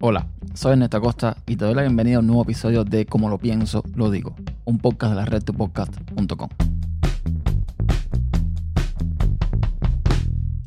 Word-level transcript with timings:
Hola, 0.00 0.28
soy 0.54 0.74
Ernesto 0.74 1.00
Costa 1.00 1.36
y 1.44 1.56
te 1.56 1.64
doy 1.64 1.74
la 1.74 1.82
bienvenida 1.82 2.18
a 2.18 2.20
un 2.20 2.28
nuevo 2.28 2.44
episodio 2.44 2.84
de 2.84 3.04
Como 3.04 3.28
lo 3.28 3.36
pienso, 3.36 3.82
lo 3.96 4.12
digo, 4.12 4.36
un 4.64 4.78
podcast 4.78 5.10
de 5.10 5.16
la 5.16 5.24
red 5.24 5.42
podcast.com. 5.42 6.48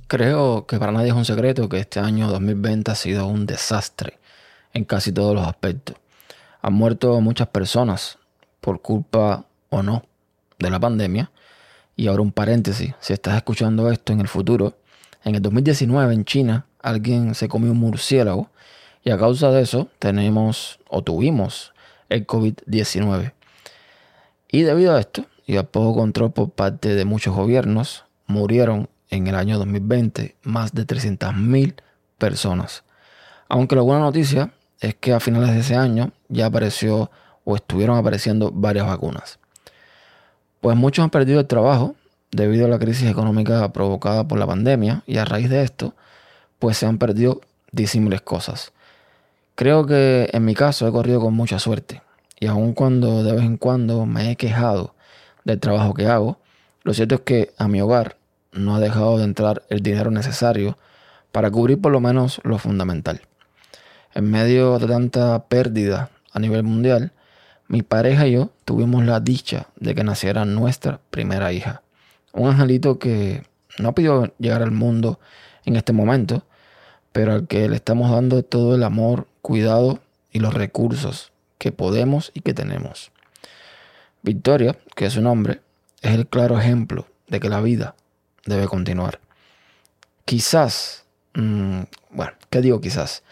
Creo 0.07 0.67
que 0.67 0.77
para 0.77 0.91
nadie 0.91 1.07
es 1.07 1.13
un 1.13 1.23
secreto 1.23 1.69
que 1.69 1.79
este 1.79 2.01
año 2.01 2.27
2020 2.27 2.91
ha 2.91 2.95
sido 2.95 3.25
un 3.25 3.45
desastre 3.45 4.19
en 4.73 4.83
casi 4.83 5.13
todos 5.13 5.33
los 5.33 5.47
aspectos. 5.47 5.95
Han 6.61 6.73
muerto 6.73 7.21
muchas 7.21 7.47
personas 7.47 8.17
por 8.59 8.81
culpa 8.81 9.45
o 9.69 9.81
no 9.81 10.03
de 10.59 10.69
la 10.69 10.81
pandemia. 10.81 11.31
Y 11.95 12.07
ahora 12.07 12.21
un 12.21 12.33
paréntesis, 12.33 12.95
si 12.99 13.13
estás 13.13 13.37
escuchando 13.37 13.89
esto 13.89 14.11
en 14.11 14.19
el 14.19 14.27
futuro, 14.27 14.77
en 15.23 15.35
el 15.35 15.41
2019 15.41 16.13
en 16.15 16.25
China 16.25 16.65
alguien 16.81 17.33
se 17.33 17.47
comió 17.47 17.71
un 17.71 17.77
murciélago 17.77 18.49
y 19.03 19.11
a 19.11 19.17
causa 19.17 19.51
de 19.51 19.61
eso 19.61 19.87
tenemos 19.99 20.79
o 20.89 21.03
tuvimos 21.03 21.73
el 22.09 22.27
COVID-19. 22.27 23.33
Y 24.51 24.61
debido 24.63 24.95
a 24.95 24.99
esto 24.99 25.25
y 25.45 25.57
a 25.57 25.63
poco 25.63 25.99
control 25.99 26.31
por 26.31 26.51
parte 26.51 26.95
de 26.95 27.05
muchos 27.05 27.35
gobiernos, 27.35 28.05
murieron 28.27 28.89
en 29.09 29.27
el 29.27 29.35
año 29.35 29.57
2020 29.57 30.35
más 30.43 30.73
de 30.73 30.85
300.000 30.85 31.75
personas. 32.17 32.83
Aunque 33.49 33.75
la 33.75 33.81
buena 33.81 34.01
noticia 34.01 34.53
es 34.79 34.95
que 34.95 35.13
a 35.13 35.19
finales 35.19 35.49
de 35.51 35.59
ese 35.59 35.75
año 35.75 36.11
ya 36.29 36.47
apareció 36.47 37.11
o 37.43 37.55
estuvieron 37.55 37.97
apareciendo 37.97 38.51
varias 38.51 38.87
vacunas. 38.87 39.39
Pues 40.61 40.77
muchos 40.77 41.03
han 41.03 41.09
perdido 41.09 41.39
el 41.39 41.47
trabajo 41.47 41.95
debido 42.31 42.65
a 42.65 42.69
la 42.69 42.79
crisis 42.79 43.09
económica 43.09 43.73
provocada 43.73 44.27
por 44.27 44.37
la 44.39 44.47
pandemia 44.47 45.03
y 45.05 45.17
a 45.17 45.25
raíz 45.25 45.49
de 45.49 45.63
esto, 45.63 45.95
pues 46.59 46.77
se 46.77 46.85
han 46.85 46.97
perdido 46.97 47.41
disímiles 47.71 48.21
cosas. 48.21 48.71
Creo 49.55 49.85
que 49.85 50.29
en 50.31 50.45
mi 50.45 50.55
caso 50.55 50.87
he 50.87 50.91
corrido 50.91 51.19
con 51.19 51.33
mucha 51.33 51.59
suerte 51.59 52.01
y 52.39 52.47
aun 52.47 52.73
cuando 52.73 53.23
de 53.23 53.33
vez 53.33 53.43
en 53.43 53.57
cuando 53.57 54.05
me 54.05 54.31
he 54.31 54.35
quejado 54.35 54.95
del 55.43 55.59
trabajo 55.59 55.93
que 55.93 56.07
hago, 56.07 56.39
lo 56.83 56.93
cierto 56.93 57.15
es 57.15 57.21
que 57.21 57.53
a 57.57 57.67
mi 57.67 57.81
hogar 57.81 58.17
no 58.51 58.75
ha 58.75 58.79
dejado 58.79 59.17
de 59.17 59.23
entrar 59.23 59.63
el 59.69 59.81
dinero 59.81 60.09
necesario 60.09 60.77
para 61.31 61.51
cubrir 61.51 61.79
por 61.79 61.91
lo 61.91 61.99
menos 61.99 62.41
lo 62.43 62.57
fundamental. 62.57 63.21
En 64.13 64.29
medio 64.29 64.79
de 64.79 64.87
tanta 64.87 65.45
pérdida 65.45 66.09
a 66.33 66.39
nivel 66.39 66.63
mundial, 66.63 67.11
mi 67.67 67.83
pareja 67.83 68.27
y 68.27 68.33
yo 68.33 68.49
tuvimos 68.65 69.05
la 69.05 69.19
dicha 69.19 69.67
de 69.77 69.95
que 69.95 70.03
naciera 70.03 70.43
nuestra 70.43 70.99
primera 71.09 71.53
hija. 71.53 71.83
Un 72.33 72.49
angelito 72.49 72.99
que 72.99 73.43
no 73.79 73.93
pidió 73.93 74.33
llegar 74.39 74.61
al 74.61 74.71
mundo 74.71 75.19
en 75.65 75.75
este 75.75 75.93
momento, 75.93 76.43
pero 77.11 77.33
al 77.33 77.47
que 77.47 77.69
le 77.69 77.75
estamos 77.75 78.11
dando 78.11 78.43
todo 78.43 78.75
el 78.75 78.83
amor, 78.83 79.27
cuidado 79.41 79.99
y 80.31 80.39
los 80.39 80.53
recursos 80.53 81.31
que 81.57 81.71
podemos 81.71 82.31
y 82.33 82.41
que 82.41 82.53
tenemos. 82.53 83.11
Victoria, 84.23 84.77
que 84.95 85.05
es 85.05 85.13
su 85.13 85.21
nombre, 85.21 85.61
es 86.01 86.11
el 86.11 86.27
claro 86.27 86.59
ejemplo 86.59 87.07
de 87.27 87.39
que 87.39 87.49
la 87.49 87.61
vida 87.61 87.95
debe 88.45 88.67
continuar. 88.67 89.19
Quizás, 90.25 91.05
mm, 91.33 91.81
bueno, 92.11 92.33
¿qué 92.49 92.61
digo 92.61 92.81
quizás? 92.81 93.23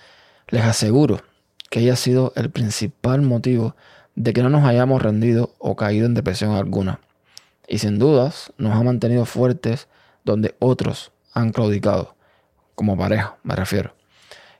Les 0.47 0.63
aseguro 0.63 1.21
que 1.69 1.81
ella 1.81 1.93
ha 1.93 1.97
sido 1.97 2.33
el 2.35 2.49
principal 2.49 3.21
motivo 3.21 3.75
de 4.15 4.33
que 4.33 4.43
no 4.43 4.49
nos 4.49 4.65
hayamos 4.65 5.01
rendido 5.01 5.53
o 5.59 5.75
caído 5.75 6.05
en 6.05 6.13
depresión 6.13 6.55
alguna. 6.55 6.99
Y 7.67 7.77
sin 7.77 7.99
dudas 7.99 8.51
nos 8.57 8.75
ha 8.75 8.83
mantenido 8.83 9.25
fuertes 9.25 9.87
donde 10.23 10.55
otros 10.59 11.11
han 11.33 11.51
claudicado 11.51 12.15
como 12.75 12.97
pareja, 12.97 13.37
me 13.43 13.55
refiero. 13.55 13.98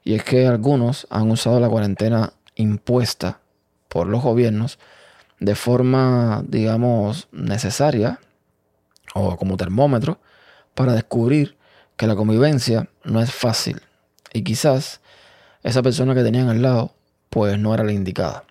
Y 0.04 0.16
es 0.16 0.24
que 0.24 0.48
algunos 0.48 1.08
han 1.10 1.30
usado 1.32 1.60
la 1.60 1.70
cuarentena 1.70 2.34
impuesta 2.56 3.40
por 3.88 4.08
los 4.08 4.22
gobiernos 4.22 4.80
de 5.40 5.56
forma, 5.56 6.44
digamos, 6.48 7.28
necesaria 7.32 8.20
o 9.14 9.38
como 9.38 9.58
termómetro 9.58 10.20
para 10.74 10.94
descubrir 10.94 11.58
que 11.98 12.08
la 12.08 12.16
convivencia 12.16 12.90
no 13.04 13.22
es 13.22 13.32
fácil 13.32 13.82
y 14.34 14.44
quizás 14.44 15.02
esa 15.64 15.82
persona 15.82 16.16
que 16.16 16.24
tenían 16.24 16.50
al 16.50 16.62
lado 16.62 16.94
pues 17.30 17.58
no 17.60 17.74
era 17.74 17.84
la 17.84 17.92
indicada. 17.92 18.44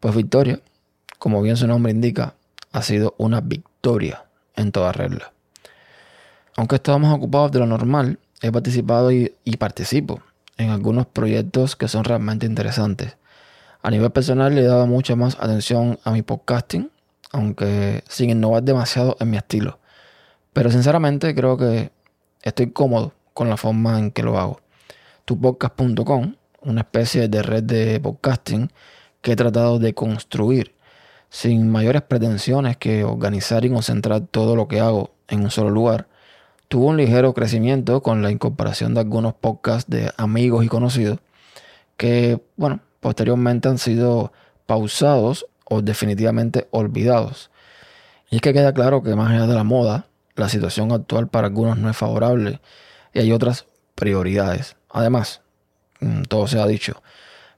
Pues 0.00 0.14
Victoria, 0.14 0.60
como 1.18 1.42
bien 1.42 1.56
su 1.56 1.66
nombre 1.66 1.92
indica, 1.92 2.34
ha 2.72 2.82
sido 2.82 3.14
una 3.18 3.40
victoria 3.40 4.24
en 4.56 4.72
toda 4.72 4.92
regla. 4.92 5.32
Aunque 6.56 6.76
estábamos 6.76 7.14
ocupados 7.14 7.52
de 7.52 7.60
lo 7.60 7.66
normal, 7.66 8.18
he 8.40 8.50
participado 8.50 9.12
y, 9.12 9.30
participo 9.58 10.22
en 10.62 10.70
algunos 10.70 11.06
proyectos 11.06 11.76
que 11.76 11.88
son 11.88 12.04
realmente 12.04 12.46
interesantes. 12.46 13.16
A 13.82 13.90
nivel 13.90 14.10
personal 14.10 14.54
le 14.54 14.62
he 14.62 14.66
dado 14.66 14.86
mucha 14.86 15.16
más 15.16 15.36
atención 15.40 15.98
a 16.04 16.12
mi 16.12 16.22
podcasting, 16.22 16.90
aunque 17.32 18.04
sin 18.08 18.30
innovar 18.30 18.62
demasiado 18.62 19.16
en 19.20 19.30
mi 19.30 19.36
estilo. 19.36 19.80
Pero 20.52 20.70
sinceramente 20.70 21.34
creo 21.34 21.56
que 21.56 21.90
estoy 22.42 22.70
cómodo 22.70 23.12
con 23.34 23.48
la 23.48 23.56
forma 23.56 23.98
en 23.98 24.10
que 24.10 24.22
lo 24.22 24.38
hago. 24.38 24.60
Tupodcast.com, 25.24 26.36
una 26.62 26.80
especie 26.82 27.28
de 27.28 27.42
red 27.42 27.64
de 27.64 28.00
podcasting 28.00 28.70
que 29.20 29.32
he 29.32 29.36
tratado 29.36 29.78
de 29.78 29.94
construir 29.94 30.74
sin 31.32 31.70
mayores 31.70 32.02
pretensiones 32.02 32.76
que 32.76 33.04
organizar 33.04 33.64
y 33.64 33.70
concentrar 33.70 34.20
todo 34.20 34.54
lo 34.54 34.68
que 34.68 34.80
hago 34.80 35.14
en 35.28 35.44
un 35.44 35.50
solo 35.50 35.70
lugar, 35.70 36.06
tuvo 36.72 36.86
un 36.86 36.96
ligero 36.96 37.34
crecimiento 37.34 38.02
con 38.02 38.22
la 38.22 38.30
incorporación 38.30 38.94
de 38.94 39.00
algunos 39.00 39.34
podcasts 39.34 39.90
de 39.90 40.10
amigos 40.16 40.64
y 40.64 40.68
conocidos 40.68 41.18
que, 41.98 42.40
bueno, 42.56 42.80
posteriormente 43.00 43.68
han 43.68 43.76
sido 43.76 44.32
pausados 44.64 45.44
o 45.66 45.82
definitivamente 45.82 46.68
olvidados. 46.70 47.50
Y 48.30 48.36
es 48.36 48.40
que 48.40 48.54
queda 48.54 48.72
claro 48.72 49.02
que 49.02 49.14
más 49.14 49.30
allá 49.30 49.46
de 49.46 49.54
la 49.54 49.64
moda, 49.64 50.06
la 50.34 50.48
situación 50.48 50.92
actual 50.92 51.28
para 51.28 51.48
algunos 51.48 51.76
no 51.76 51.90
es 51.90 51.96
favorable 51.98 52.62
y 53.12 53.18
hay 53.18 53.32
otras 53.32 53.66
prioridades. 53.94 54.76
Además, 54.88 55.42
mm, 56.00 56.22
todo 56.22 56.46
se 56.46 56.58
ha 56.58 56.66
dicho, 56.66 57.02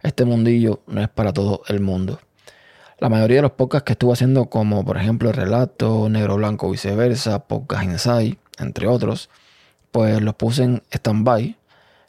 este 0.03 0.25
mundillo 0.25 0.81
no 0.89 1.01
es 1.01 1.09
para 1.09 1.33
todo 1.33 1.63
el 1.69 1.79
mundo. 1.79 2.19
La 2.99 3.09
mayoría 3.09 3.37
de 3.37 3.43
los 3.43 3.53
podcasts 3.53 3.85
que 3.85 3.93
estuve 3.93 4.15
haciendo, 4.15 4.47
como 4.47 4.85
por 4.85 4.97
ejemplo 4.97 5.31
El 5.31 5.37
Relato, 5.37 6.09
Negro 6.09 6.35
Blanco, 6.35 6.69
viceversa, 6.69 7.47
Podcast 7.47 7.85
Insight, 7.85 8.41
entre 8.59 8.87
otros, 8.87 9.31
pues 9.91 10.21
los 10.21 10.35
puse 10.35 10.65
en 10.65 10.83
stand-by 10.91 11.57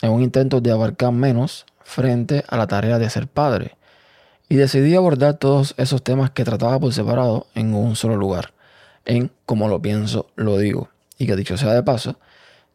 en 0.02 0.12
un 0.12 0.22
intento 0.22 0.62
de 0.62 0.72
abarcar 0.72 1.12
menos 1.12 1.66
frente 1.84 2.44
a 2.48 2.58
la 2.58 2.68
tarea 2.68 3.00
de 3.00 3.10
ser 3.10 3.28
padre. 3.28 3.78
Y 4.50 4.56
decidí 4.56 4.96
abordar 4.96 5.36
todos 5.36 5.74
esos 5.78 6.04
temas 6.04 6.32
que 6.32 6.44
trataba 6.44 6.80
por 6.80 6.94
separado 6.94 7.48
en 7.56 7.74
un 7.74 7.96
solo 7.96 8.16
lugar, 8.16 8.54
en 9.06 9.32
Como 9.46 9.68
lo 9.68 9.82
pienso, 9.82 10.28
lo 10.36 10.58
digo. 10.58 10.90
Y 11.18 11.28
que 11.28 11.36
dicho 11.36 11.58
sea 11.58 11.74
de 11.74 11.84
paso, 11.84 12.18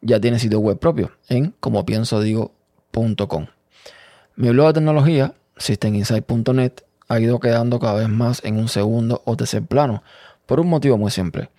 ya 0.01 0.19
tiene 0.19 0.39
sitio 0.39 0.59
web 0.59 0.79
propio 0.79 1.11
en 1.29 1.53
comopiensodigo.com. 1.59 3.47
Mi 4.35 4.49
blog 4.49 4.67
de 4.67 4.73
tecnología, 4.73 5.33
systeminsight.net, 5.57 6.73
ha 7.07 7.19
ido 7.19 7.39
quedando 7.39 7.79
cada 7.79 7.95
vez 7.95 8.09
más 8.09 8.43
en 8.43 8.57
un 8.57 8.69
segundo 8.69 9.21
o 9.25 9.35
tercer 9.35 9.63
plano, 9.63 10.03
por 10.45 10.59
un 10.59 10.67
motivo 10.67 10.97
muy 10.97 11.11
simple. 11.11 11.49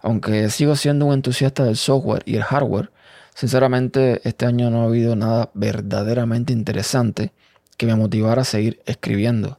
Aunque 0.00 0.48
sigo 0.50 0.76
siendo 0.76 1.06
un 1.06 1.14
entusiasta 1.14 1.64
del 1.64 1.76
software 1.76 2.22
y 2.24 2.36
el 2.36 2.44
hardware, 2.44 2.90
sinceramente 3.34 4.20
este 4.24 4.46
año 4.46 4.70
no 4.70 4.82
ha 4.82 4.84
habido 4.84 5.16
nada 5.16 5.50
verdaderamente 5.54 6.52
interesante 6.52 7.32
que 7.76 7.86
me 7.86 7.94
motivara 7.94 8.42
a 8.42 8.44
seguir 8.44 8.80
escribiendo. 8.86 9.58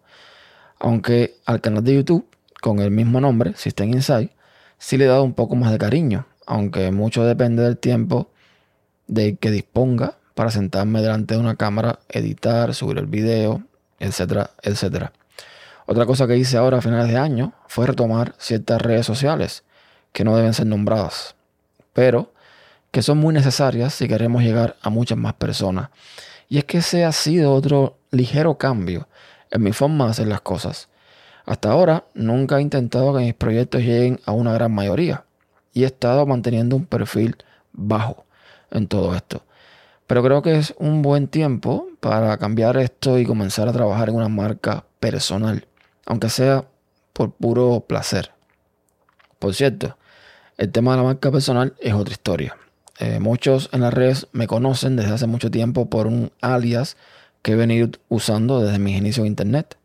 Aunque 0.80 1.36
al 1.46 1.62
canal 1.62 1.84
de 1.84 1.96
YouTube, 1.96 2.26
con 2.62 2.80
el 2.80 2.92
mismo 2.92 3.20
nombre, 3.20 3.54
System 3.56 3.90
Insight, 3.94 4.32
sí 4.78 4.98
le 4.98 5.06
he 5.06 5.08
dado 5.08 5.24
un 5.24 5.34
poco 5.34 5.56
más 5.56 5.72
de 5.72 5.78
cariño, 5.78 6.26
aunque 6.46 6.92
mucho 6.92 7.24
depende 7.26 7.64
del 7.64 7.78
tiempo 7.78 8.32
de 9.08 9.36
que 9.36 9.52
disponga 9.52 10.18
para 10.36 10.52
sentarme 10.52 11.02
delante 11.02 11.34
de 11.34 11.40
una 11.40 11.56
cámara, 11.56 12.00
editar, 12.08 12.74
subir 12.74 12.98
el 12.98 13.08
video, 13.08 13.64
etcétera, 14.00 14.52
etcétera. 14.62 15.12
Otra 15.86 16.06
cosa 16.06 16.28
que 16.28 16.38
hice 16.38 16.56
ahora 16.56 16.78
a 16.78 16.82
finales 16.82 17.12
de 17.12 17.18
año 17.18 17.54
fue 17.68 17.88
retomar 17.88 18.36
ciertas 18.38 18.82
redes 18.82 19.06
sociales 19.06 19.64
que 20.12 20.24
no 20.24 20.36
deben 20.36 20.54
ser 20.54 20.68
nombradas, 20.68 21.36
pero 21.94 22.34
que 22.92 23.02
son 23.02 23.18
muy 23.20 23.34
necesarias 23.34 23.94
si 23.94 24.08
queremos 24.08 24.44
llegar 24.44 24.76
a 24.82 24.90
muchas 24.90 25.18
más 25.18 25.34
personas. 25.34 25.90
Y 26.48 26.58
es 26.58 26.66
que 26.66 26.80
ese 26.80 27.06
ha 27.06 27.12
sido 27.12 27.54
otro 27.54 27.98
ligero 28.12 28.58
cambio 28.58 29.08
en 29.52 29.62
mi 29.62 29.72
forma 29.72 30.06
de 30.06 30.12
hacer 30.12 30.28
las 30.28 30.42
cosas. 30.42 30.90
Hasta 31.46 31.72
ahora 31.72 32.06
nunca 32.14 32.58
he 32.58 32.62
intentado 32.62 33.14
que 33.14 33.24
mis 33.24 33.34
proyectos 33.34 33.82
lleguen 33.82 34.20
a 34.26 34.32
una 34.32 34.54
gran 34.54 34.74
mayoría 34.74 35.26
y 35.74 35.84
he 35.84 35.88
estado 35.88 36.26
manteniendo 36.26 36.76
un 36.76 36.86
perfil 36.86 37.38
bajo 37.72 38.26
en 38.72 38.88
todo 38.88 39.16
esto. 39.16 39.44
Pero 40.08 40.24
creo 40.24 40.42
que 40.42 40.58
es 40.58 40.74
un 40.80 41.04
buen 41.04 41.28
tiempo 41.28 41.88
para 42.00 42.36
cambiar 42.38 42.78
esto 42.78 43.20
y 43.20 43.26
comenzar 43.26 43.68
a 43.68 43.74
trabajar 43.74 44.10
en 44.10 44.16
una 44.16 44.30
marca 44.30 44.86
personal, 45.00 45.68
aunque 46.06 46.30
sea 46.30 46.66
por 47.14 47.32
puro 47.32 47.82
placer. 47.82 48.32
Por 49.38 49.54
cierto, 49.54 49.98
el 50.60 50.74
tema 50.74 50.92
de 50.92 50.98
la 50.98 51.04
marca 51.04 51.32
personal 51.32 51.74
es 51.80 51.94
otra 51.94 52.12
historia. 52.12 52.58
Eh, 53.00 53.20
muchos 53.20 53.70
en 53.72 53.80
las 53.80 53.94
redes 53.94 54.28
me 54.34 54.46
conocen 54.46 54.98
desde 54.98 55.14
hace 55.14 55.26
mucho 55.26 55.50
tiempo 55.50 55.90
por 55.90 56.06
un 56.06 56.34
alias 56.42 56.98
que 57.42 57.54
he 57.54 57.56
venido 57.56 57.92
usando 58.10 58.60
desde 58.60 58.78
mis 58.78 58.98
inicios 58.98 59.24
en 59.24 59.28
Internet. 59.28 59.78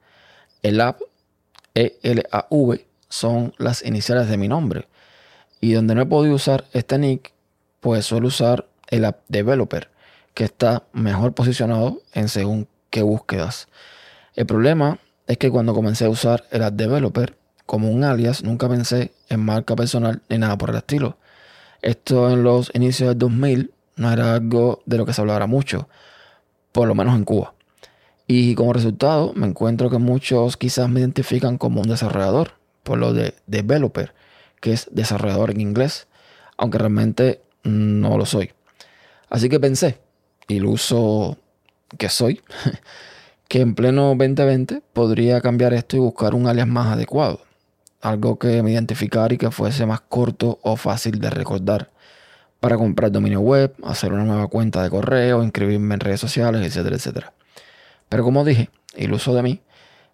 El 0.62 0.80
app 0.80 1.00
ELAV 1.74 2.80
son 3.08 3.54
las 3.56 3.84
iniciales 3.84 4.28
de 4.28 4.36
mi 4.36 4.48
nombre. 4.48 4.88
Y 5.60 5.74
donde 5.74 5.94
no 5.94 6.02
he 6.02 6.06
podido 6.06 6.34
usar 6.34 6.64
este 6.72 6.98
nick, 6.98 7.32
pues 7.80 8.04
suelo 8.04 8.26
usar 8.26 8.66
el 8.88 9.04
app 9.04 9.20
developer, 9.28 9.90
que 10.34 10.42
está 10.42 10.82
mejor 10.92 11.34
posicionado 11.34 12.02
en 12.14 12.28
según 12.28 12.66
qué 12.90 13.02
búsquedas. 13.04 13.68
El 14.34 14.46
problema 14.46 14.98
es 15.28 15.38
que 15.38 15.52
cuando 15.52 15.72
comencé 15.72 16.06
a 16.06 16.10
usar 16.10 16.44
el 16.50 16.64
app 16.64 16.74
developer 16.74 17.36
como 17.66 17.90
un 17.90 18.04
alias, 18.04 18.42
nunca 18.42 18.68
pensé 18.68 19.12
en 19.28 19.40
marca 19.40 19.74
personal 19.76 20.22
ni 20.28 20.38
nada 20.38 20.58
por 20.58 20.70
el 20.70 20.76
estilo. 20.76 21.16
Esto 21.82 22.30
en 22.30 22.42
los 22.42 22.70
inicios 22.74 23.10
del 23.10 23.18
2000 23.18 23.72
no 23.96 24.12
era 24.12 24.34
algo 24.34 24.82
de 24.86 24.98
lo 24.98 25.06
que 25.06 25.12
se 25.12 25.20
hablara 25.20 25.46
mucho, 25.46 25.88
por 26.72 26.88
lo 26.88 26.94
menos 26.94 27.14
en 27.14 27.24
Cuba. 27.24 27.54
Y 28.26 28.54
como 28.54 28.72
resultado 28.72 29.32
me 29.34 29.46
encuentro 29.46 29.90
que 29.90 29.98
muchos 29.98 30.56
quizás 30.56 30.88
me 30.88 31.00
identifican 31.00 31.58
como 31.58 31.82
un 31.82 31.88
desarrollador, 31.88 32.52
por 32.82 32.98
lo 32.98 33.12
de 33.12 33.34
developer, 33.46 34.14
que 34.60 34.72
es 34.72 34.88
desarrollador 34.92 35.50
en 35.50 35.60
inglés, 35.60 36.06
aunque 36.56 36.78
realmente 36.78 37.42
no 37.64 38.16
lo 38.16 38.24
soy. 38.26 38.52
Así 39.28 39.48
que 39.48 39.60
pensé, 39.60 40.00
iluso 40.48 41.38
que 41.98 42.08
soy, 42.08 42.40
que 43.48 43.60
en 43.60 43.74
pleno 43.74 44.14
2020 44.14 44.82
podría 44.92 45.40
cambiar 45.40 45.74
esto 45.74 45.96
y 45.96 46.00
buscar 46.00 46.34
un 46.34 46.46
alias 46.46 46.66
más 46.66 46.86
adecuado. 46.86 47.40
Algo 48.04 48.38
que 48.38 48.62
me 48.62 48.72
identificara 48.72 49.32
y 49.32 49.38
que 49.38 49.50
fuese 49.50 49.86
más 49.86 50.02
corto 50.02 50.58
o 50.60 50.76
fácil 50.76 51.20
de 51.20 51.30
recordar 51.30 51.90
para 52.60 52.76
comprar 52.76 53.10
dominio 53.10 53.40
web, 53.40 53.74
hacer 53.82 54.12
una 54.12 54.24
nueva 54.24 54.46
cuenta 54.48 54.82
de 54.82 54.90
correo, 54.90 55.42
inscribirme 55.42 55.94
en 55.94 56.00
redes 56.00 56.20
sociales, 56.20 56.60
etcétera, 56.66 56.96
etcétera. 56.96 57.32
Pero 58.10 58.22
como 58.22 58.44
dije, 58.44 58.68
iluso 58.94 59.34
de 59.34 59.42
mí, 59.42 59.62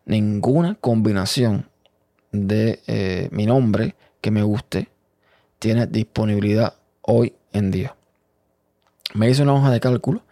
ninguna 0.04 0.76
combinación 0.76 1.68
de 2.30 2.80
eh, 2.86 3.28
mi 3.32 3.44
nombre 3.44 3.96
que 4.20 4.30
me 4.30 4.44
guste 4.44 4.88
tiene 5.58 5.88
disponibilidad 5.88 6.74
hoy 7.02 7.34
en 7.52 7.72
día. 7.72 7.96
Me 9.14 9.28
hice 9.28 9.42
una 9.42 9.54
hoja 9.54 9.72
de 9.72 9.80
cálculo 9.80 10.22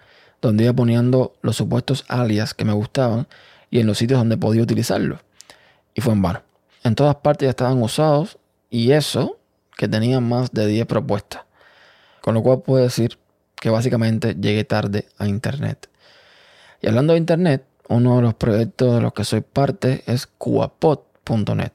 donde 0.41 0.63
iba 0.63 0.73
poniendo 0.73 1.35
los 1.43 1.57
supuestos 1.57 2.05
alias 2.07 2.55
que 2.55 2.65
me 2.65 2.73
gustaban 2.73 3.27
y 3.69 3.81
en 3.81 3.89
los 3.89 3.99
sitios 3.99 4.21
donde 4.21 4.37
podía 4.37 4.63
utilizarlos. 4.63 5.19
Y 5.93 6.03
fue 6.03 6.13
en 6.13 6.23
vano. 6.23 6.48
En 6.88 6.94
todas 6.94 7.17
partes 7.17 7.44
ya 7.44 7.50
estaban 7.50 7.82
usados 7.82 8.38
y 8.70 8.93
eso 8.93 9.37
que 9.76 9.88
tenían 9.88 10.26
más 10.26 10.52
de 10.52 10.67
10 10.67 10.87
propuestas. 10.87 11.43
Con 12.23 12.32
lo 12.32 12.43
cual 12.43 12.62
puedo 12.62 12.82
decir 12.82 13.19
que 13.56 13.69
básicamente 13.69 14.35
llegué 14.35 14.64
tarde 14.64 15.05
a 15.19 15.29
Internet. 15.29 15.90
Y 16.81 16.88
hablando 16.88 17.12
de 17.12 17.19
Internet, 17.19 17.67
uno 17.88 18.17
de 18.17 18.23
los 18.23 18.32
proyectos 18.32 18.94
de 18.94 19.02
los 19.02 19.12
que 19.12 19.25
soy 19.25 19.43
parte 19.43 20.02
es 20.06 20.26
cubapod.net, 20.26 21.73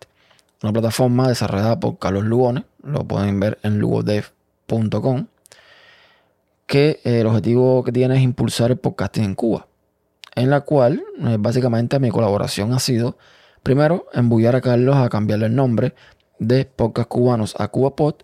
una 0.63 0.73
plataforma 0.73 1.27
desarrollada 1.27 1.79
por 1.79 1.99
Carlos 1.99 2.23
Lugones, 2.23 2.63
lo 2.81 3.03
pueden 3.03 3.39
ver 3.39 3.59
en 3.61 3.77
lugodev.com 3.77 5.27
que 6.65 7.01
eh, 7.03 7.19
el 7.19 7.27
objetivo 7.27 7.83
que 7.83 7.91
tiene 7.91 8.15
es 8.15 8.21
impulsar 8.23 8.71
el 8.71 8.77
podcasting 8.77 9.25
en 9.25 9.35
Cuba, 9.35 9.67
en 10.33 10.49
la 10.49 10.61
cual 10.61 11.03
eh, 11.19 11.37
básicamente 11.39 11.99
mi 11.99 12.09
colaboración 12.09 12.73
ha 12.73 12.79
sido, 12.79 13.15
primero, 13.63 14.07
embullar 14.13 14.55
a 14.55 14.61
Carlos 14.61 14.97
a 14.97 15.09
cambiarle 15.09 15.47
el 15.47 15.55
nombre 15.55 15.95
de 16.37 16.65
Podcast 16.65 17.07
Cubanos 17.07 17.55
a 17.57 17.69
CubaPod 17.69 18.15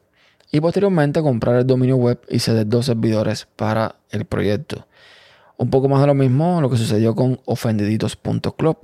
y 0.51 0.59
posteriormente 0.59 1.21
comprar 1.21 1.55
el 1.55 1.65
dominio 1.65 1.95
web 1.95 2.19
y 2.27 2.39
ceder 2.39 2.67
dos 2.67 2.87
servidores 2.87 3.47
para 3.55 3.95
el 4.09 4.25
proyecto. 4.25 4.85
Un 5.57 5.69
poco 5.69 5.87
más 5.89 6.01
de 6.01 6.07
lo 6.07 6.13
mismo 6.13 6.61
lo 6.61 6.69
que 6.69 6.77
sucedió 6.77 7.15
con 7.15 7.39
ofendiditos.club, 7.45 8.77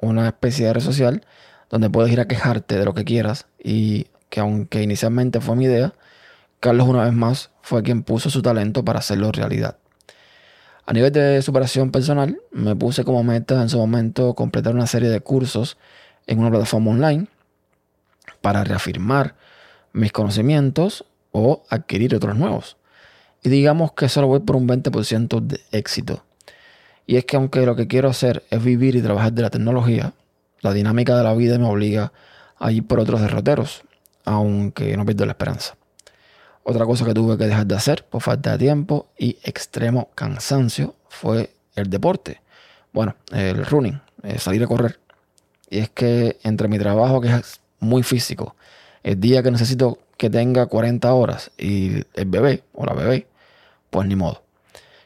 una 0.00 0.26
especie 0.26 0.66
de 0.66 0.74
red 0.74 0.82
social 0.82 1.24
donde 1.70 1.90
puedes 1.90 2.12
ir 2.12 2.20
a 2.20 2.28
quejarte 2.28 2.76
de 2.76 2.84
lo 2.84 2.94
que 2.94 3.04
quieras 3.04 3.46
y 3.62 4.06
que 4.28 4.40
aunque 4.40 4.82
inicialmente 4.82 5.40
fue 5.40 5.56
mi 5.56 5.64
idea, 5.64 5.94
Carlos 6.60 6.88
una 6.88 7.04
vez 7.04 7.12
más 7.12 7.50
fue 7.62 7.82
quien 7.82 8.02
puso 8.02 8.30
su 8.30 8.42
talento 8.42 8.84
para 8.84 8.98
hacerlo 8.98 9.30
realidad. 9.32 9.78
A 10.86 10.92
nivel 10.92 11.12
de 11.12 11.40
superación 11.40 11.90
personal, 11.90 12.38
me 12.52 12.76
puse 12.76 13.04
como 13.04 13.24
meta 13.24 13.62
en 13.62 13.70
su 13.70 13.78
momento 13.78 14.34
completar 14.34 14.74
una 14.74 14.86
serie 14.86 15.08
de 15.08 15.20
cursos 15.20 15.78
en 16.26 16.38
una 16.38 16.50
plataforma 16.50 16.90
online 16.90 17.26
para 18.42 18.64
reafirmar 18.64 19.34
mis 19.94 20.12
conocimientos 20.12 21.06
o 21.32 21.62
adquirir 21.70 22.14
otros 22.14 22.36
nuevos. 22.36 22.76
Y 23.42 23.48
digamos 23.48 23.92
que 23.92 24.10
solo 24.10 24.26
voy 24.26 24.40
por 24.40 24.56
un 24.56 24.68
20% 24.68 25.40
de 25.40 25.60
éxito. 25.72 26.22
Y 27.06 27.16
es 27.16 27.24
que 27.24 27.36
aunque 27.36 27.64
lo 27.64 27.76
que 27.76 27.86
quiero 27.86 28.10
hacer 28.10 28.42
es 28.50 28.62
vivir 28.62 28.94
y 28.94 29.02
trabajar 29.02 29.32
de 29.32 29.42
la 29.42 29.50
tecnología, 29.50 30.12
la 30.60 30.72
dinámica 30.72 31.16
de 31.16 31.24
la 31.24 31.34
vida 31.34 31.58
me 31.58 31.66
obliga 31.66 32.12
a 32.58 32.72
ir 32.72 32.86
por 32.86 33.00
otros 33.00 33.22
derroteros, 33.22 33.84
aunque 34.24 34.96
no 34.96 35.06
pierdo 35.06 35.24
la 35.24 35.32
esperanza. 35.32 35.76
Otra 36.66 36.86
cosa 36.86 37.04
que 37.04 37.12
tuve 37.12 37.36
que 37.36 37.44
dejar 37.44 37.66
de 37.66 37.74
hacer 37.74 38.06
por 38.06 38.22
falta 38.22 38.52
de 38.52 38.58
tiempo 38.58 39.10
y 39.18 39.36
extremo 39.44 40.08
cansancio 40.14 40.94
fue 41.10 41.50
el 41.76 41.90
deporte. 41.90 42.40
Bueno, 42.90 43.16
el 43.32 43.66
running, 43.66 44.00
eh, 44.22 44.38
salir 44.38 44.64
a 44.64 44.66
correr. 44.66 44.98
Y 45.68 45.80
es 45.80 45.90
que 45.90 46.38
entre 46.42 46.68
mi 46.68 46.78
trabajo, 46.78 47.20
que 47.20 47.28
es 47.28 47.60
muy 47.80 48.02
físico, 48.02 48.56
el 49.02 49.20
día 49.20 49.42
que 49.42 49.50
necesito 49.50 49.98
que 50.16 50.30
tenga 50.30 50.64
40 50.64 51.12
horas 51.12 51.50
y 51.58 51.96
el 52.14 52.24
bebé 52.26 52.64
o 52.72 52.86
la 52.86 52.94
bebé, 52.94 53.26
pues 53.90 54.08
ni 54.08 54.16
modo. 54.16 54.42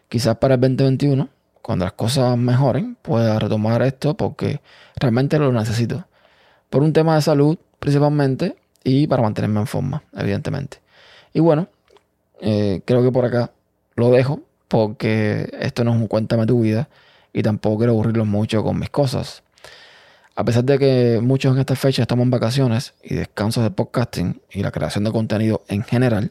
Quizás 0.08 0.36
para 0.36 0.54
el 0.54 0.60
2021, 0.60 1.28
cuando 1.60 1.84
las 1.84 1.94
cosas 1.94 2.38
mejoren, 2.38 2.96
pueda 3.02 3.38
retomar 3.40 3.82
esto 3.82 4.16
porque 4.16 4.60
realmente 4.94 5.40
lo 5.40 5.52
necesito. 5.52 6.06
Por 6.70 6.84
un 6.84 6.92
tema 6.92 7.16
de 7.16 7.22
salud 7.22 7.58
principalmente 7.80 8.56
y 8.84 9.08
para 9.08 9.22
mantenerme 9.22 9.58
en 9.58 9.66
forma, 9.66 10.04
evidentemente. 10.16 10.78
Y 11.32 11.40
bueno, 11.40 11.68
eh, 12.40 12.80
creo 12.84 13.02
que 13.02 13.12
por 13.12 13.24
acá 13.24 13.52
lo 13.96 14.10
dejo 14.10 14.42
porque 14.68 15.50
esto 15.60 15.84
no 15.84 15.94
es 15.94 16.00
un 16.00 16.06
cuéntame 16.06 16.46
tu 16.46 16.60
vida 16.60 16.88
y 17.32 17.42
tampoco 17.42 17.78
quiero 17.78 17.92
aburrirlos 17.92 18.26
mucho 18.26 18.62
con 18.62 18.78
mis 18.78 18.90
cosas. 18.90 19.42
A 20.34 20.44
pesar 20.44 20.64
de 20.64 20.78
que 20.78 21.20
muchos 21.20 21.52
en 21.54 21.58
esta 21.58 21.74
fecha 21.74 22.02
estamos 22.02 22.24
en 22.24 22.30
vacaciones 22.30 22.94
y 23.02 23.14
descansos 23.14 23.64
de 23.64 23.70
podcasting 23.70 24.40
y 24.50 24.62
la 24.62 24.70
creación 24.70 25.02
de 25.04 25.10
contenido 25.10 25.62
en 25.66 25.82
general, 25.82 26.30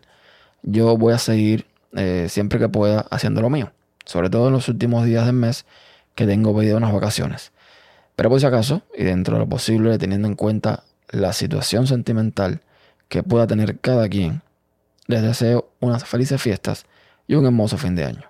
yo 0.63 0.97
voy 0.97 1.13
a 1.13 1.17
seguir 1.17 1.65
eh, 1.93 2.27
siempre 2.29 2.57
que 2.57 2.69
pueda 2.69 3.01
haciendo 3.11 3.41
lo 3.41 3.49
mío. 3.49 3.71
Sobre 4.05 4.29
todo 4.29 4.47
en 4.47 4.53
los 4.53 4.69
últimos 4.69 5.05
días 5.05 5.25
del 5.25 5.35
mes 5.35 5.65
que 6.15 6.25
tengo 6.25 6.55
pedido 6.55 6.77
unas 6.77 6.93
vacaciones. 6.93 7.51
Pero 8.15 8.29
por 8.29 8.39
si 8.39 8.45
acaso, 8.45 8.81
y 8.97 9.03
dentro 9.03 9.35
de 9.35 9.41
lo 9.41 9.49
posible, 9.49 9.97
teniendo 9.97 10.27
en 10.27 10.35
cuenta 10.35 10.83
la 11.09 11.33
situación 11.33 11.85
sentimental 11.85 12.61
que 13.09 13.23
pueda 13.23 13.45
tener 13.45 13.79
cada 13.79 14.07
quien, 14.07 14.41
les 15.07 15.21
deseo 15.21 15.71
unas 15.79 16.05
felices 16.05 16.41
fiestas 16.41 16.85
y 17.27 17.35
un 17.35 17.45
hermoso 17.45 17.77
fin 17.77 17.95
de 17.95 18.05
año. 18.05 18.23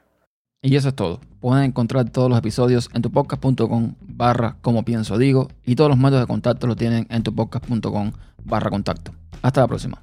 Y 0.62 0.76
eso 0.76 0.90
es 0.90 0.96
todo. 0.96 1.22
Pueden 1.40 1.66
encontrar 1.66 2.10
todos 2.10 2.30
los 2.30 2.40
episodios 2.40 2.90
en 2.94 3.02
tupodcast.com 3.02 3.96
barra 4.02 4.58
como 4.62 4.84
pienso 4.84 5.18
digo 5.18 5.50
y 5.66 5.76
todos 5.76 5.90
los 5.90 6.00
métodos 6.00 6.22
de 6.22 6.28
contacto 6.28 6.68
lo 6.68 6.76
tienen 6.76 7.08
en 7.10 7.24
tupodcast.com 7.24 8.12
barra 8.44 8.70
contacto. 8.70 9.14
Hasta 9.42 9.62
la 9.62 9.68
próxima. 9.68 10.02